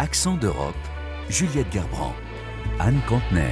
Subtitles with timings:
[0.00, 0.76] Accent d'Europe,
[1.28, 2.14] Juliette Gerbrand,
[2.78, 3.50] Anne Contener.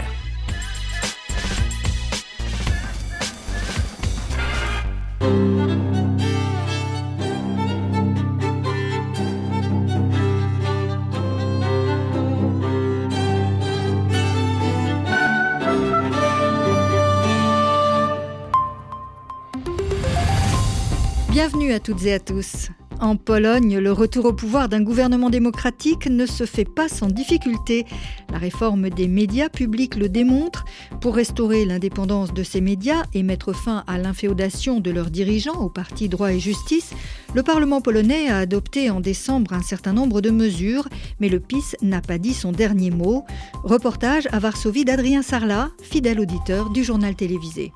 [21.28, 22.70] Bienvenue à toutes et à tous.
[23.00, 27.84] En Pologne, le retour au pouvoir d'un gouvernement démocratique ne se fait pas sans difficulté.
[28.32, 30.64] La réforme des médias publics le démontre.
[31.00, 35.68] Pour restaurer l'indépendance de ces médias et mettre fin à l'inféodation de leurs dirigeants au
[35.68, 36.92] parti droit et justice,
[37.34, 40.88] le Parlement polonais a adopté en décembre un certain nombre de mesures,
[41.20, 43.24] mais le PIS n'a pas dit son dernier mot.
[43.62, 47.72] Reportage à Varsovie d'Adrien Sarlat, fidèle auditeur du journal télévisé.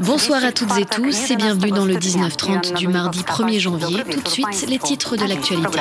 [0.00, 4.02] Bonsoir à toutes et tous et bienvenue dans le 19-30 du mardi 1er janvier.
[4.10, 5.78] Tout de suite, les titres de l'actualité.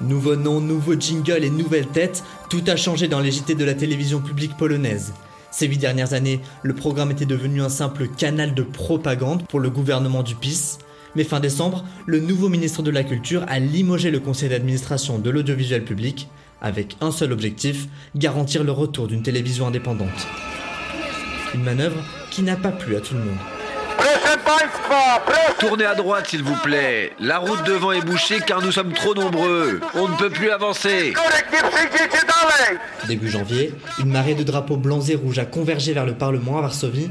[0.00, 3.74] Nouveau nom, nouveau jingle et nouvelle tête, tout a changé dans les JT de la
[3.74, 5.12] télévision publique polonaise.
[5.52, 9.70] Ces huit dernières années, le programme était devenu un simple canal de propagande pour le
[9.70, 10.78] gouvernement du PIS.
[11.14, 15.30] Mais fin décembre, le nouveau ministre de la Culture a limogé le conseil d'administration de
[15.30, 16.28] l'audiovisuel public
[16.60, 20.26] avec un seul objectif, garantir le retour d'une télévision indépendante.
[21.54, 23.38] Une manœuvre qui n'a pas plu à tout le monde.
[25.58, 27.12] Tournez à droite s'il vous plaît.
[27.18, 29.80] La route devant est bouchée car nous sommes trop nombreux.
[29.94, 31.12] On ne peut plus avancer.
[33.06, 36.62] Début janvier, une marée de drapeaux blancs et rouges a convergé vers le Parlement à
[36.62, 37.10] Varsovie.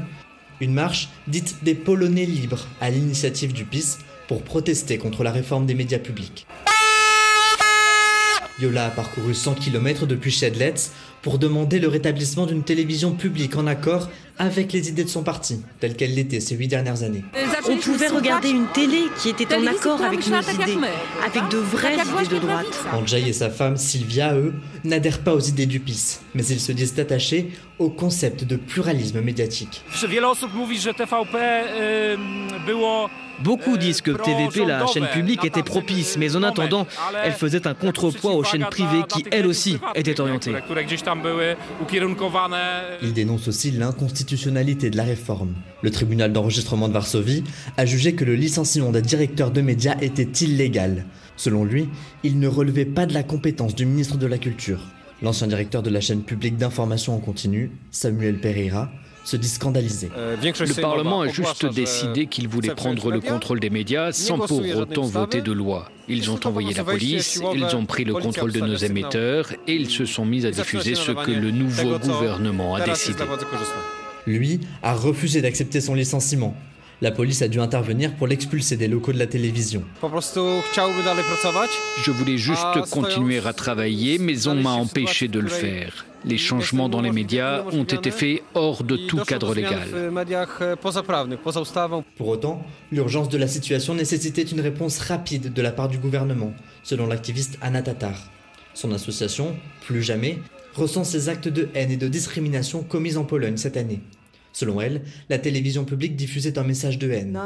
[0.60, 5.66] Une marche dite des Polonais libres à l'initiative du PIS pour protester contre la réforme
[5.66, 6.46] des médias publics.
[8.60, 10.90] Yola a parcouru 100 km depuis Shedletz
[11.22, 15.60] pour demander le rétablissement d'une télévision publique en accord avec les idées de son parti,
[15.80, 17.24] telles qu'elles l'étaient ces huit dernières années.
[17.68, 20.78] On pouvait regarder une télé qui était en accord avec nos idées,
[21.24, 22.84] avec de vraies idées de droite.
[22.92, 24.54] Andrzej et sa femme Sylvia, eux,
[24.84, 29.20] n'adhèrent pas aux idées du PIS, mais ils se disent attachés au concept de pluralisme
[29.20, 29.82] médiatique.
[33.42, 36.86] Beaucoup disent que TVP, la chaîne publique, était propice, mais en attendant,
[37.24, 40.54] elle faisait un contrepoids aux chaînes privées qui, elles aussi, étaient orientées.
[43.02, 45.54] Il dénonce aussi l'inconstitutionnalité de la réforme.
[45.82, 47.44] Le tribunal d'enregistrement de Varsovie
[47.76, 51.04] a jugé que le licenciement d'un directeur de médias était illégal.
[51.36, 51.88] Selon lui,
[52.24, 54.80] il ne relevait pas de la compétence du ministre de la Culture.
[55.22, 58.90] L'ancien directeur de la chaîne publique d'information en continu, Samuel Pereira,
[59.28, 60.10] se dit scandalisé.
[60.16, 65.02] Le Parlement a juste décidé qu'il voulait prendre le contrôle des médias sans pour autant
[65.02, 65.90] voter de loi.
[66.08, 69.90] Ils ont envoyé la police, ils ont pris le contrôle de nos émetteurs et ils
[69.90, 73.22] se sont mis à diffuser ce que le nouveau gouvernement a décidé.
[74.26, 76.54] Lui a refusé d'accepter son licenciement.
[77.00, 79.84] La police a dû intervenir pour l'expulser des locaux de la télévision.
[82.02, 86.06] Je voulais juste continuer à travailler, mais on m'a empêché de le faire.
[86.24, 89.88] Les changements dans les médias ont été faits hors de tout cadre légal.
[92.16, 96.52] Pour autant, l'urgence de la situation nécessitait une réponse rapide de la part du gouvernement,
[96.82, 98.16] selon l'activiste Anna Tatar.
[98.74, 99.56] Son association,
[99.86, 100.38] Plus Jamais,
[100.74, 104.00] ressent ces actes de haine et de discrimination commis en Pologne cette année.
[104.58, 107.38] Selon elle, la télévision publique diffusait un message de haine.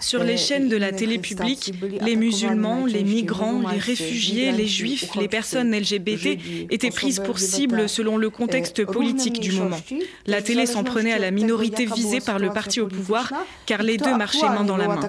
[0.00, 1.72] Sur les chaînes de la télé publique,
[2.04, 7.88] les musulmans, les migrants, les réfugiés, les juifs, les personnes LGBT étaient prises pour cible
[7.88, 9.80] selon le contexte politique du moment.
[10.26, 13.32] La télé s'en prenait à la minorité visée par le parti au pouvoir,
[13.64, 15.00] car les deux marchaient main dans la main.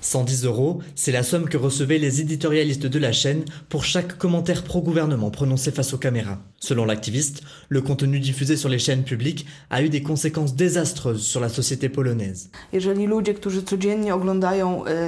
[0.00, 4.62] 110 euros, c'est la somme que recevaient les éditorialistes de la chaîne pour chaque commentaire
[4.62, 6.38] pro-gouvernement prononcé face aux caméras.
[6.60, 11.40] Selon l'activiste, le contenu diffusé sur les chaînes publiques a eu des conséquences désastreuses sur
[11.40, 12.50] la société polonaise.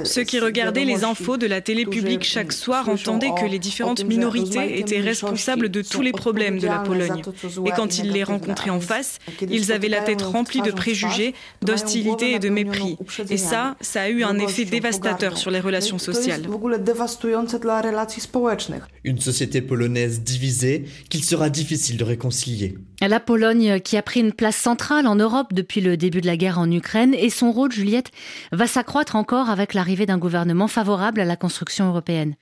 [0.03, 4.05] Ceux qui regardaient les infos de la télé publique chaque soir entendaient que les différentes
[4.05, 7.21] minorités étaient responsables de tous les problèmes de la Pologne.
[7.65, 9.19] Et quand ils les rencontraient en face,
[9.49, 12.97] ils avaient la tête remplie de préjugés, d'hostilité et de mépris.
[13.29, 14.80] Et ça, ça a eu un effet dévastateur
[15.35, 16.47] sur les relations sociales.
[19.03, 22.77] Une société polonaise divisée qu'il sera difficile de réconcilier.
[23.01, 26.37] La Pologne, qui a pris une place centrale en Europe depuis le début de la
[26.37, 28.11] guerre en Ukraine, et son rôle, Juliette,
[28.51, 32.35] va s'accroître encore avec l'arrivée d'un gouvernement favorable à la construction européenne.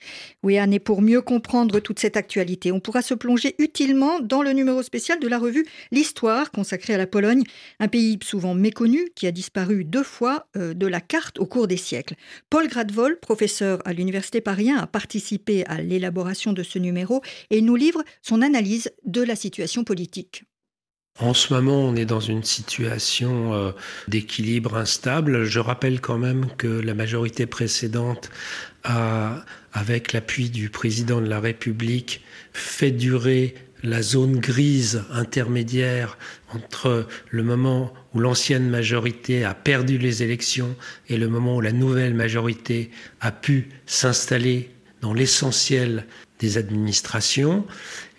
[0.44, 4.42] Oui, Anne, et pour mieux comprendre toute cette actualité, on pourra se plonger utilement dans
[4.42, 7.44] le numéro spécial de la revue L'Histoire, consacrée à la Pologne,
[7.80, 11.68] un pays souvent méconnu qui a disparu deux fois euh, de la carte au cours
[11.68, 12.16] des siècles.
[12.50, 17.76] Paul Gradvol, professeur à l'Université Paris a participé à l'élaboration de ce numéro et nous
[17.76, 20.44] livre son analyse de la situation politique.
[21.22, 23.72] En ce moment, on est dans une situation euh,
[24.08, 25.44] d'équilibre instable.
[25.44, 28.30] Je rappelle quand même que la majorité précédente
[28.86, 29.44] a,
[29.74, 32.22] avec l'appui du président de la République,
[32.54, 36.18] fait durer la zone grise intermédiaire
[36.54, 40.76] entre le moment où l'ancienne majorité a perdu les élections
[41.08, 42.90] et le moment où la nouvelle majorité
[43.22, 44.72] a pu s'installer
[45.02, 46.06] dans l'essentiel
[46.40, 47.66] des administrations.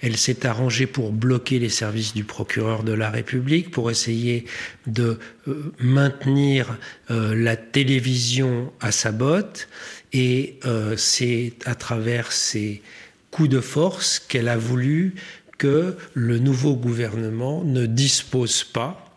[0.02, 4.44] Elle s'est arrangée pour bloquer les services du procureur de la République, pour essayer
[4.86, 6.78] de euh, maintenir
[7.10, 9.68] euh, la télévision à sa botte.
[10.12, 12.82] Et euh, c'est à travers ces
[13.30, 15.14] coups de force qu'elle a voulu
[15.58, 19.09] que le nouveau gouvernement ne dispose pas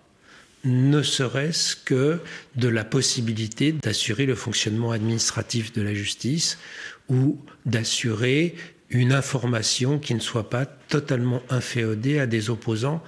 [0.63, 2.19] ne serait-ce que
[2.55, 6.57] de la possibilité d'assurer le fonctionnement administratif de la justice
[7.09, 8.55] ou d'assurer
[8.89, 13.03] une information qui ne soit pas totalement inféodée à des opposants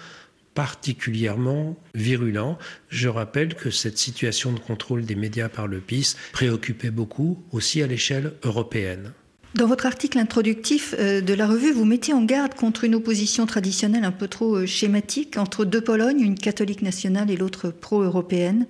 [0.54, 2.57] particulièrement virulents.
[2.90, 7.84] Je rappelle que cette situation de contrôle des médias par le PIS préoccupait beaucoup aussi
[7.84, 9.13] à l'échelle européenne.
[9.56, 13.46] Dans votre article introductif euh, de la revue, vous mettez en garde contre une opposition
[13.46, 18.68] traditionnelle un peu trop euh, schématique entre deux Polognes, une catholique nationale et l'autre pro-européenne.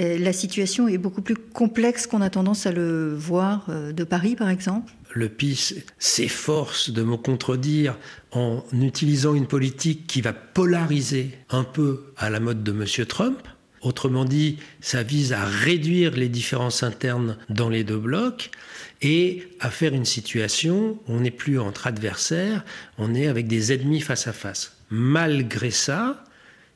[0.00, 4.34] Euh, la situation est beaucoup plus complexe qu'on a tendance à le voir de Paris,
[4.34, 4.92] par exemple.
[5.14, 7.96] Le PIS s'efforce de me contredire
[8.32, 13.06] en utilisant une politique qui va polariser un peu à la mode de M.
[13.06, 13.38] Trump.
[13.82, 18.50] Autrement dit, ça vise à réduire les différences internes dans les deux blocs
[19.00, 22.64] et à faire une situation où on n'est plus entre adversaires,
[22.98, 24.76] on est avec des ennemis face à face.
[24.90, 26.24] Malgré ça,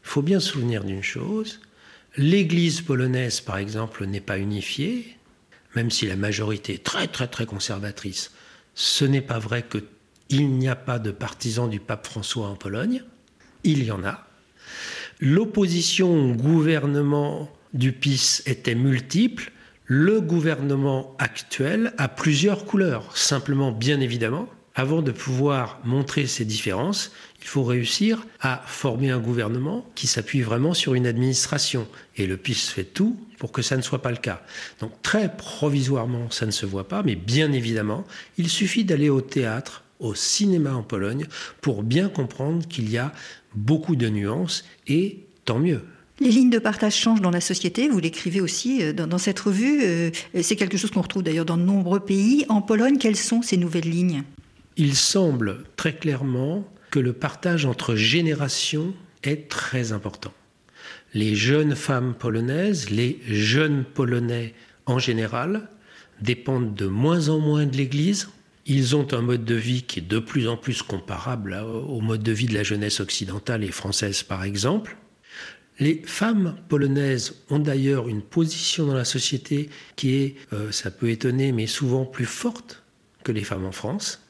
[0.04, 1.60] il faut bien se souvenir d'une chose,
[2.16, 5.16] l'Église polonaise, par exemple, n'est pas unifiée,
[5.74, 8.32] même si la majorité est très très très conservatrice.
[8.74, 13.02] Ce n'est pas vrai qu'il n'y a pas de partisans du pape François en Pologne,
[13.64, 14.26] il y en a.
[15.20, 19.52] L'opposition au gouvernement du PIS était multiple,
[19.94, 23.14] le gouvernement actuel a plusieurs couleurs.
[23.14, 27.12] Simplement, bien évidemment, avant de pouvoir montrer ces différences,
[27.42, 31.86] il faut réussir à former un gouvernement qui s'appuie vraiment sur une administration.
[32.16, 34.40] Et le PIS fait tout pour que ça ne soit pas le cas.
[34.80, 38.06] Donc très provisoirement, ça ne se voit pas, mais bien évidemment,
[38.38, 41.26] il suffit d'aller au théâtre, au cinéma en Pologne,
[41.60, 43.12] pour bien comprendre qu'il y a
[43.54, 45.82] beaucoup de nuances, et tant mieux.
[46.20, 49.80] Les lignes de partage changent dans la société, vous l'écrivez aussi euh, dans, cette revue.
[49.82, 50.10] Euh,
[50.42, 52.44] c'est quelque chose qu'on retrouve d'ailleurs dans de nombreux pays.
[52.48, 54.22] En Pologne, quelles sont ces nouvelles lignes?
[54.76, 60.32] Il semble très clairement que le partage entre générations est très important.
[61.14, 64.54] Les jeunes femmes polonaises, les jeunes Polonais
[64.86, 65.68] en général,
[66.20, 68.28] dépendent de moins en moins de l'Église.
[68.66, 72.22] Ils ont un mode de vie qui est de plus en plus comparable au mode
[72.22, 74.96] de vie de la jeunesse occidentale et française, par exemple.
[75.78, 81.10] Les femmes polonaises ont d'ailleurs une position dans la société qui est, euh, ça peut
[81.10, 82.82] étonner, mais souvent plus forte
[83.24, 84.20] que les femmes en France.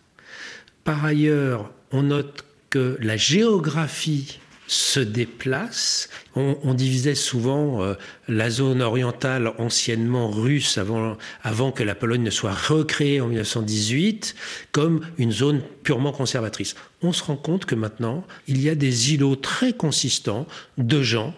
[0.84, 4.40] Par ailleurs, on note que la géographie
[4.72, 6.08] se déplace.
[6.34, 7.94] On, divisait souvent euh,
[8.26, 14.34] la zone orientale anciennement russe avant, avant que la Pologne ne soit recréée en 1918
[14.72, 16.74] comme une zone purement conservatrice.
[17.02, 20.47] On se rend compte que maintenant, il y a des îlots très consistants
[20.78, 21.35] de gens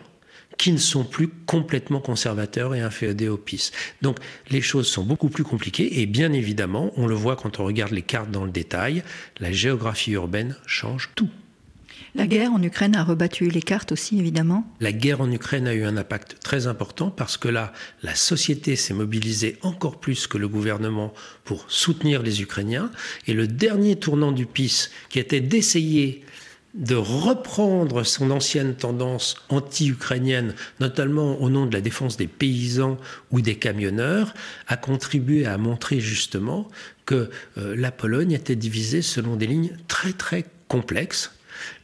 [0.56, 3.72] qui ne sont plus complètement conservateurs et inféodés au PIS.
[4.00, 4.18] Donc
[4.48, 7.90] les choses sont beaucoup plus compliquées et bien évidemment, on le voit quand on regarde
[7.90, 9.02] les cartes dans le détail,
[9.40, 11.30] la géographie urbaine change tout.
[12.14, 14.64] La guerre en Ukraine a rebattu les cartes aussi, évidemment.
[14.80, 17.72] La guerre en Ukraine a eu un impact très important parce que là,
[18.02, 21.12] la société s'est mobilisée encore plus que le gouvernement
[21.44, 22.90] pour soutenir les Ukrainiens.
[23.26, 26.24] Et le dernier tournant du PIS, qui était d'essayer
[26.74, 32.98] de reprendre son ancienne tendance anti-ukrainienne, notamment au nom de la défense des paysans
[33.30, 34.34] ou des camionneurs,
[34.66, 36.68] a contribué à montrer justement
[37.06, 41.32] que euh, la Pologne était divisée selon des lignes très très complexes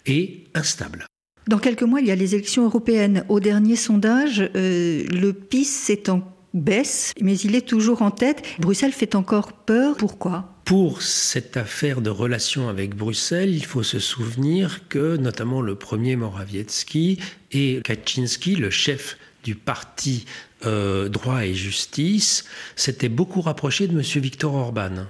[0.07, 1.07] et instable.
[1.49, 3.25] Dans quelques mois, il y a les élections européennes.
[3.29, 6.23] Au dernier sondage, euh, le PIS s'est en
[6.55, 8.43] baisse, mais il est toujours en tête.
[8.59, 9.97] Bruxelles fait encore peur.
[9.97, 10.55] Pourquoi?
[10.65, 16.15] Pour cette affaire de relation avec Bruxelles, il faut se souvenir que notamment le premier
[16.17, 17.19] Morawiecki
[17.53, 20.27] et Kaczynski, le chef du parti
[20.67, 22.45] euh, droit et justice,
[22.77, 24.03] s'étaient beaucoup rapprochés de M.
[24.23, 25.07] Viktor Orban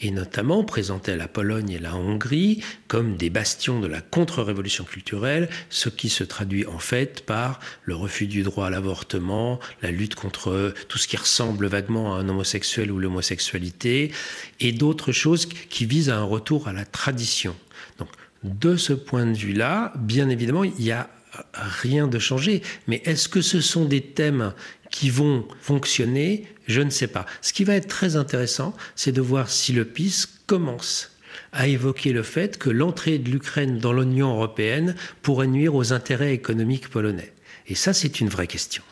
[0.00, 5.48] et notamment présenter la Pologne et la Hongrie comme des bastions de la contre-révolution culturelle,
[5.70, 10.14] ce qui se traduit en fait par le refus du droit à l'avortement, la lutte
[10.14, 14.12] contre tout ce qui ressemble vaguement à un homosexuel ou l'homosexualité,
[14.60, 17.56] et d'autres choses qui visent à un retour à la tradition.
[17.98, 18.08] Donc,
[18.44, 21.08] de ce point de vue-là, bien évidemment, il y a
[21.52, 22.62] rien de changé.
[22.86, 24.52] Mais est-ce que ce sont des thèmes
[24.96, 27.26] qui vont fonctionner Je ne sais pas.
[27.42, 31.10] Ce qui va être très intéressant, c'est de voir si le PIS commence
[31.52, 36.32] à évoquer le fait que l'entrée de l'Ukraine dans l'Union européenne pourrait nuire aux intérêts
[36.32, 37.34] économiques polonais.
[37.66, 38.82] Et ça, c'est une vraie question.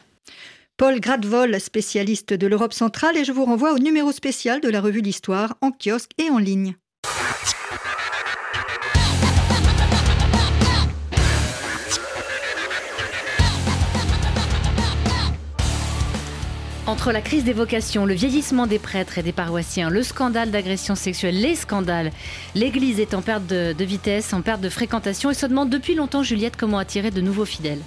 [0.77, 4.83] Paul Gradvol, spécialiste de l'Europe centrale, et je vous renvoie au numéro spécial de la
[4.83, 6.75] revue L'Histoire en kiosque et en ligne.
[16.95, 20.95] Entre la crise des vocations, le vieillissement des prêtres et des paroissiens, le scandale d'agression
[20.95, 22.13] sexuelle, les scandales,
[22.55, 25.97] l'Église est en perte de, de vitesse, en perte de fréquentation et se demande depuis
[25.97, 27.81] longtemps, Juliette, comment attirer de nouveaux fidèles.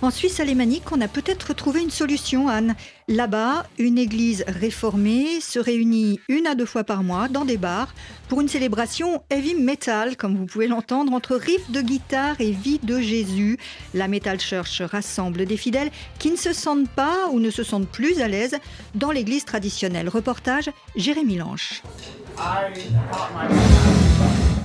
[0.00, 2.76] En Suisse alémanique, on a peut-être trouvé une solution, Anne.
[3.08, 7.92] Là-bas, une église réformée se réunit une à deux fois par mois dans des bars
[8.28, 12.78] pour une célébration heavy metal, comme vous pouvez l'entendre, entre riffs de guitare et vie
[12.80, 13.58] de Jésus.
[13.92, 15.90] La Metal Church rassemble des fidèles
[16.20, 18.56] qui ne se sentent pas ou ne se sentent plus à l'aise
[18.94, 20.08] dans l'église traditionnelle.
[20.08, 21.82] Reportage Jérémy Lanche.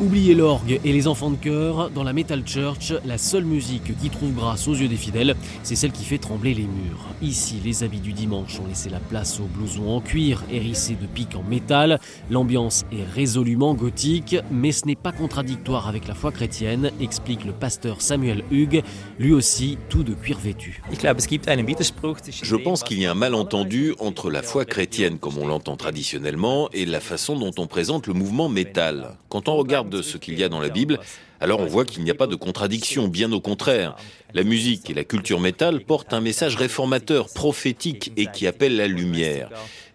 [0.03, 4.09] Oubliez l'orgue et les enfants de chœur, dans la Metal Church, la seule musique qui
[4.09, 5.33] trouve grâce aux yeux des fidèles,
[5.63, 7.07] c'est celle qui fait trembler les murs.
[7.21, 11.05] Ici, les habits du dimanche ont laissé la place aux blousons en cuir hérissés de
[11.05, 12.01] pics en métal.
[12.29, 17.53] L'ambiance est résolument gothique, mais ce n'est pas contradictoire avec la foi chrétienne, explique le
[17.53, 18.83] pasteur Samuel Hugues,
[19.19, 20.81] lui aussi tout de cuir vêtu.
[20.91, 26.69] Je pense qu'il y a un malentendu entre la foi chrétienne comme on l'entend traditionnellement
[26.73, 29.15] et la façon dont on présente le mouvement métal.
[29.29, 30.99] Quand on regarde de ce qu'il y a dans la Bible,
[31.39, 33.95] alors on voit qu'il n'y a pas de contradiction, bien au contraire.
[34.33, 38.87] La musique et la culture métal portent un message réformateur, prophétique et qui appelle la
[38.87, 39.49] lumière.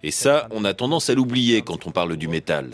[0.05, 2.71] Et ça, on a tendance à l'oublier quand on parle du métal.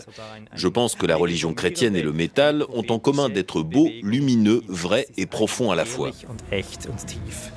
[0.53, 4.61] Je pense que la religion chrétienne et le métal ont en commun d'être beaux, lumineux,
[4.67, 6.11] vrais et profonds à la fois.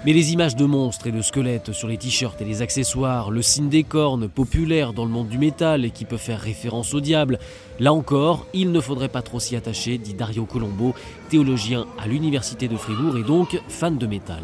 [0.06, 3.42] Mais les images de monstres et de squelettes sur les t-shirts et les accessoires, le
[3.42, 7.00] signe des cornes populaire dans le monde du métal et qui peut faire référence au
[7.00, 7.38] diable,
[7.78, 10.94] là encore, il ne faudrait pas trop s'y attacher, dit Dario Colombo,
[11.28, 14.42] théologien à l'université de Fribourg et donc fan de métal.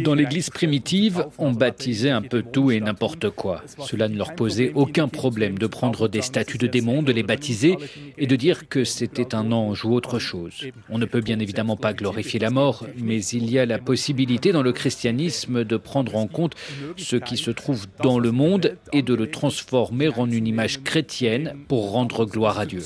[0.00, 3.62] Dans l'église primitive, on baptisait un peu tout et n'importe quoi.
[3.80, 7.76] Cela ne leur posait aucun problème de prendre des statues de démons, de les baptiser
[8.18, 10.66] et de dire que c'était un ange ou autre chose.
[10.88, 14.52] On ne peut bien évidemment pas glorifier la mort, mais il y a la possibilité
[14.52, 16.54] dans le christianisme de prendre en compte
[16.96, 19.85] ce qui se trouve dans le monde et de le transformer
[20.16, 22.80] en une image chrétienne pour rendre gloire à Dieu.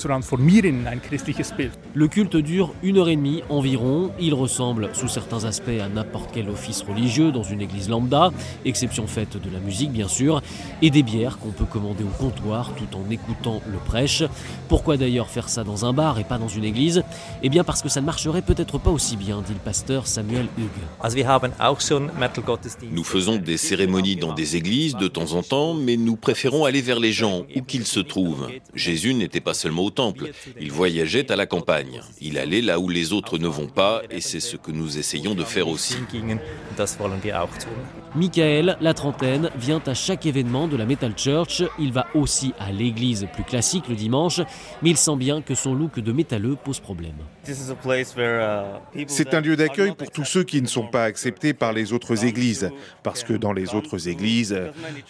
[1.93, 4.11] Le culte dure une heure et demie environ.
[4.19, 8.31] Il ressemble sous certains aspects à n'importe quel office religieux dans une église lambda,
[8.65, 10.41] exception faite de la musique bien sûr,
[10.81, 14.23] et des bières qu'on peut commander au comptoir tout en écoutant le prêche.
[14.67, 17.03] Pourquoi d'ailleurs faire ça dans un bar et pas dans une église?
[17.43, 20.47] Eh bien parce que ça ne marcherait peut-être pas aussi bien, dit le pasteur Samuel
[20.57, 20.67] Hugues.
[22.91, 26.81] Nous faisons des cérémonies dans des églises de temps en temps, mais nous préférons aller
[26.81, 28.49] vers les gens, où qu'ils se trouvent.
[28.73, 32.01] Jésus n'était pas seulement au temple, il voyageait à la campagne.
[32.21, 35.35] Il allait là où les autres ne vont pas, et c'est ce que nous essayons
[35.35, 35.95] de faire aussi.
[38.15, 41.63] Michael, la trentaine, vient à chaque événement de la Metal Church.
[41.79, 44.41] Il va aussi à l'église plus classique le dimanche,
[44.81, 47.15] mais il sent bien que son look de métalleux pose problème.
[49.07, 52.25] C'est un lieu d'accueil pour tous ceux qui ne sont pas acceptés par les autres
[52.25, 52.69] églises.
[53.03, 54.57] Parce que dans les autres églises,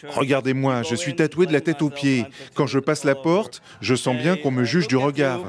[0.07, 2.25] regardez-moi, je suis tatoué de la tête aux pieds.
[2.53, 5.41] Quand je passe la porte, je sens bien qu'on me juge du regard.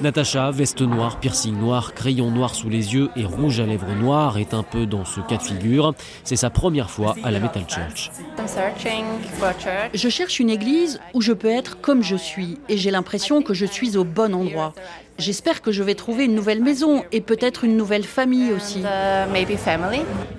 [0.00, 4.38] Natacha, veste noire, piercing noir, crayon noir sous les yeux et rouge à lèvres noires
[4.38, 5.94] est un peu dans ce cas de figure.
[6.24, 8.10] C'est sa première fois à la Metal Church.
[9.94, 13.54] Je cherche une église où je peux être comme je suis et j'ai l'impression que
[13.54, 14.74] je suis au bon endroit.
[15.16, 18.82] J'espère que je vais trouver une nouvelle maison et peut-être une nouvelle famille aussi.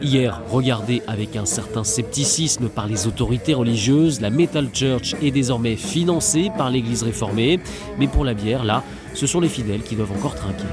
[0.02, 5.78] Hier, regardée avec un certain scepticisme par les autorités religieuses, la Metal Church est désormais
[5.78, 7.62] financée par l'Église réformée.
[7.98, 10.66] Mais pour la bière, là, ce sont les fidèles qui doivent encore trinquer.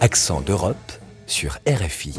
[0.00, 0.92] Accent d'Europe
[1.26, 2.14] sur RFI.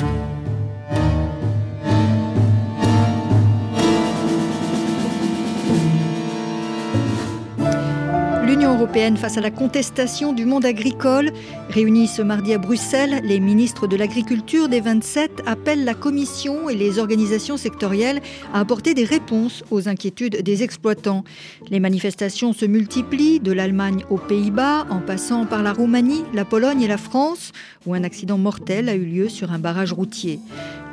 [8.88, 11.32] Face à la contestation du monde agricole.
[11.70, 16.76] Réunis ce mardi à Bruxelles, les ministres de l'Agriculture des 27 appellent la Commission et
[16.76, 18.22] les organisations sectorielles
[18.54, 21.24] à apporter des réponses aux inquiétudes des exploitants.
[21.70, 26.82] Les manifestations se multiplient de l'Allemagne aux Pays-Bas, en passant par la Roumanie, la Pologne
[26.84, 27.52] et la France,
[27.86, 30.40] où un accident mortel a eu lieu sur un barrage routier.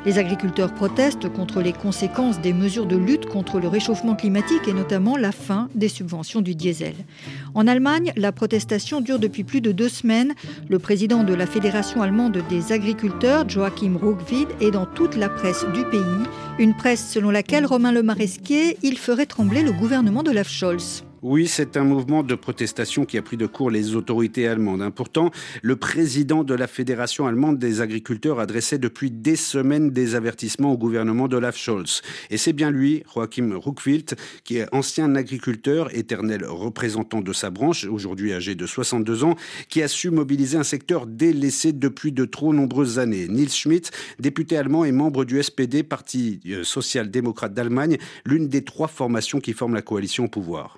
[0.05, 4.73] Les agriculteurs protestent contre les conséquences des mesures de lutte contre le réchauffement climatique et
[4.73, 6.93] notamment la fin des subventions du diesel.
[7.53, 10.33] En Allemagne, la protestation dure depuis plus de deux semaines.
[10.69, 15.65] Le président de la Fédération allemande des agriculteurs, Joachim Ruckwied, est dans toute la presse
[15.73, 15.99] du pays.
[16.59, 21.03] Une presse selon laquelle Romain Le Maresquier, il ferait trembler le gouvernement de Scholz.
[21.23, 24.81] Oui, c'est un mouvement de protestation qui a pris de court les autorités allemandes.
[24.81, 24.91] Hein.
[24.91, 30.73] Pourtant, le président de la Fédération allemande des agriculteurs adressait depuis des semaines des avertissements
[30.73, 32.01] au gouvernement d'Olaf Scholz.
[32.29, 37.85] Et c'est bien lui, Joachim Ruckwild, qui est ancien agriculteur, éternel représentant de sa branche,
[37.85, 39.37] aujourd'hui âgé de 62 ans,
[39.69, 43.29] qui a su mobiliser un secteur délaissé depuis de trop nombreuses années.
[43.29, 48.89] Nils Schmidt, député allemand et membre du SPD, Parti euh, social-démocrate d'Allemagne, l'une des trois
[48.89, 50.77] formations qui forment la coalition au pouvoir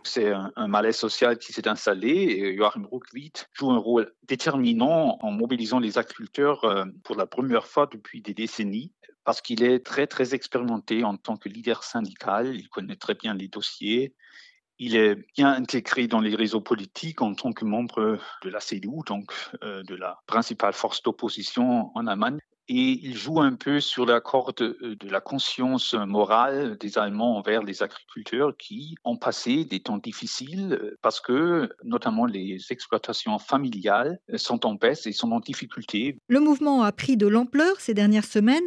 [0.55, 5.97] un, malaise social qui s'est installé Joachim Ruckwied joue un rôle déterminant en mobilisant les
[5.97, 8.91] agriculteurs euh, pour la première fois depuis des décennies
[9.23, 13.33] parce qu'il est très très expérimenté en tant que leader syndical, il connaît très bien
[13.33, 14.13] les dossiers,
[14.77, 18.99] il est bien intégré dans les réseaux politiques en tant que membre de la CDU,
[19.07, 24.05] donc euh, de la principale force d'opposition en Allemagne et il joue un peu sur
[24.05, 29.65] la corde euh, de la conscience morale des Allemands envers les agriculteurs qui ont passé
[29.65, 35.31] des temps difficiles euh, parce que notamment les exploitations familiales sont en baisse et sont
[35.31, 36.17] en difficulté.
[36.27, 38.65] Le mouvement a pris de l'ampleur ces dernières semaines,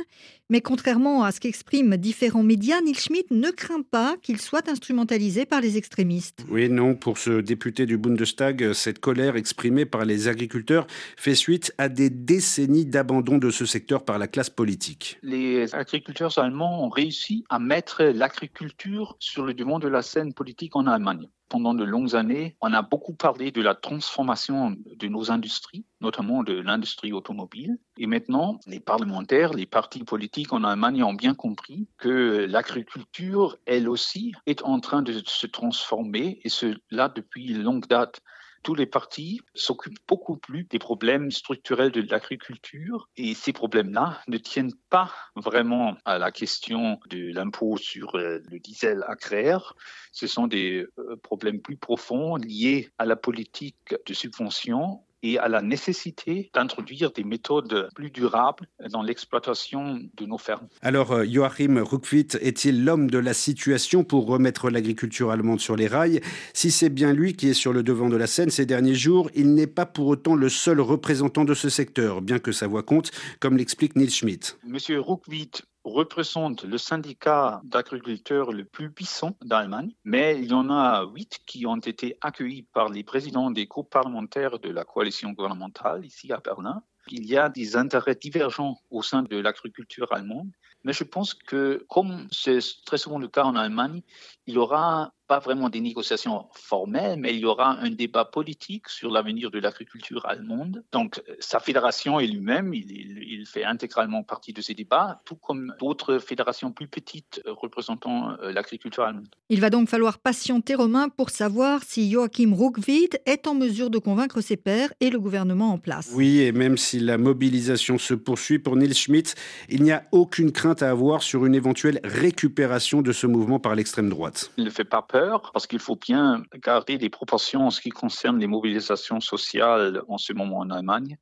[0.50, 5.46] mais contrairement à ce qu'expriment différents médias, Neil Schmidt ne craint pas qu'il soit instrumentalisé
[5.46, 6.44] par les extrémistes.
[6.48, 10.86] Oui, non, pour ce député du Bundestag, cette colère exprimée par les agriculteurs
[11.16, 15.18] fait suite à des décennies d'abandon de ce secteur par la classe politique.
[15.22, 20.76] Les agriculteurs allemands ont réussi à mettre l'agriculture sur le devant de la scène politique
[20.76, 25.30] en Allemagne pendant de longues années, on a beaucoup parlé de la transformation de nos
[25.30, 27.78] industries, notamment de l'industrie automobile.
[27.96, 33.88] Et maintenant, les parlementaires, les partis politiques en Allemagne ont bien compris que l'agriculture, elle
[33.88, 38.20] aussi, est en train de se transformer, et cela depuis longue date
[38.62, 44.38] tous les partis s'occupent beaucoup plus des problèmes structurels de l'agriculture et ces problèmes-là ne
[44.38, 49.74] tiennent pas vraiment à la question de l'impôt sur euh, le diesel agraire.
[50.12, 55.48] Ce sont des euh, problèmes plus profonds liés à la politique de subvention et à
[55.48, 60.68] la nécessité d'introduire des méthodes plus durables dans l'exploitation de nos fermes.
[60.82, 65.86] Alors, euh, Joachim Ruckwitt est-il l'homme de la situation pour remettre l'agriculture allemande sur les
[65.86, 66.20] rails?
[66.54, 69.30] Si c'est bien lui qui est sur le devant de la scène ces derniers jours,
[69.34, 72.82] il n'est pas pour autant le seul représentant de ce secteur, bien que sa voix
[72.82, 74.56] compte, comme l'explique Nils Schmidt.
[74.66, 81.04] Monsieur Ruckwitt représente le syndicat d'agriculteurs le plus puissant d'Allemagne, mais il y en a
[81.04, 86.04] huit qui ont été accueillis par les présidents des groupes parlementaires de la coalition gouvernementale
[86.04, 86.82] ici à Berlin.
[87.10, 90.50] Il y a des intérêts divergents au sein de l'agriculture allemande,
[90.84, 94.02] mais je pense que, comme c'est très souvent le cas en Allemagne,
[94.46, 98.88] il y aura pas vraiment des négociations formelles, mais il y aura un débat politique
[98.88, 100.82] sur l'avenir de l'agriculture allemande.
[100.90, 106.18] Donc, sa fédération et lui-même, il, fait intégralement partie de ces débats, tout comme d'autres
[106.18, 109.28] fédérations plus petites représentant euh, l'agriculture allemande.
[109.48, 113.98] Il va donc falloir patienter, Romain, pour savoir si Joachim Ruckwied est en mesure de
[113.98, 116.10] convaincre ses pairs et le gouvernement en place.
[116.14, 119.34] Oui, et même si la mobilisation se poursuit pour Nils Schmidt,
[119.68, 123.74] il n'y a aucune crainte à avoir sur une éventuelle récupération de ce mouvement par
[123.74, 124.50] l'extrême droite.
[124.56, 125.17] Il ne fait pas peur
[125.52, 130.18] parce qu'il faut bien garder les proportions en ce qui concerne les mobilisations sociales en
[130.18, 131.16] ce moment en Allemagne.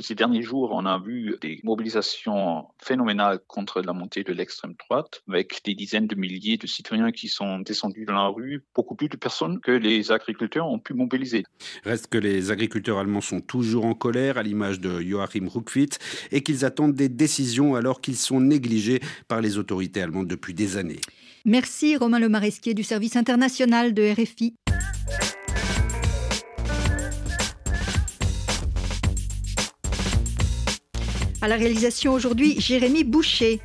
[0.00, 5.22] Ces derniers jours, on a vu des mobilisations phénoménales contre la montée de l'extrême droite,
[5.28, 9.08] avec des dizaines de milliers de citoyens qui sont descendus dans la rue, beaucoup plus
[9.08, 11.44] de personnes que les agriculteurs ont pu mobiliser.
[11.84, 15.98] Reste que les agriculteurs allemands sont toujours en colère, à l'image de Joachim Ruckwitt,
[16.32, 20.76] et qu'ils attendent des décisions alors qu'ils sont négligés par les autorités allemandes depuis des
[20.76, 21.00] années.
[21.44, 24.54] Merci Romain Le Maresquier du service international de RFI.
[31.40, 33.60] À la réalisation aujourd'hui, Jérémy Boucher.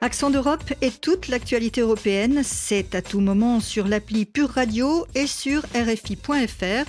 [0.00, 5.26] Accent d'Europe et toute l'actualité européenne, c'est à tout moment sur l'appli Pure Radio et
[5.26, 6.88] sur RFI.fr.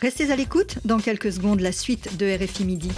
[0.00, 2.90] Restez à l'écoute, dans quelques secondes, la suite de RFI Midi.